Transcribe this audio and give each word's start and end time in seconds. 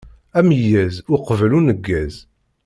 Ameyyez 0.39 0.95
uqbel 1.15 1.51
uneggez. 1.59 2.15